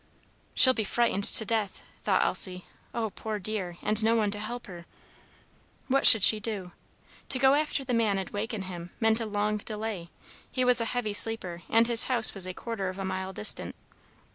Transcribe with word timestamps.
"She'll 0.55 0.73
be 0.73 0.83
frightened 0.83 1.25
to 1.25 1.45
death," 1.45 1.81
thought 2.03 2.23
Elsie. 2.23 2.65
"Oh, 2.91 3.11
poor 3.11 3.37
dear, 3.37 3.77
and 3.83 4.03
no 4.03 4.15
one 4.15 4.31
to 4.31 4.39
help 4.39 4.65
her!" 4.65 4.87
What 5.89 6.07
should 6.07 6.23
she 6.23 6.39
do? 6.39 6.71
To 7.29 7.37
go 7.37 7.53
after 7.53 7.83
the 7.85 7.93
man 7.93 8.17
and 8.17 8.27
waken 8.31 8.63
him 8.63 8.89
meant 8.99 9.19
a 9.19 9.27
long 9.27 9.57
delay. 9.57 10.09
He 10.51 10.65
was 10.65 10.81
a 10.81 10.85
heavy 10.85 11.13
sleeper, 11.13 11.61
and 11.69 11.85
his 11.85 12.05
house 12.05 12.33
was 12.33 12.47
a 12.47 12.53
quarter 12.55 12.89
of 12.89 12.97
a 12.97 13.05
mile 13.05 13.31
distant. 13.31 13.75